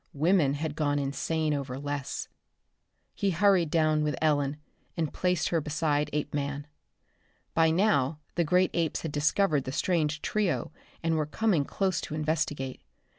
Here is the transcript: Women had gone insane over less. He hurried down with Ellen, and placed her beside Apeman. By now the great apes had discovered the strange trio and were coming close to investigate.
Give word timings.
Women 0.15 0.55
had 0.55 0.75
gone 0.75 0.97
insane 0.97 1.53
over 1.53 1.77
less. 1.77 2.27
He 3.13 3.29
hurried 3.29 3.69
down 3.69 4.03
with 4.03 4.15
Ellen, 4.19 4.57
and 4.97 5.13
placed 5.13 5.49
her 5.49 5.61
beside 5.61 6.09
Apeman. 6.11 6.65
By 7.53 7.69
now 7.69 8.17
the 8.33 8.43
great 8.43 8.71
apes 8.73 9.01
had 9.01 9.11
discovered 9.11 9.65
the 9.65 9.71
strange 9.71 10.23
trio 10.23 10.71
and 11.03 11.17
were 11.17 11.27
coming 11.27 11.65
close 11.65 12.01
to 12.01 12.15
investigate. 12.15 12.81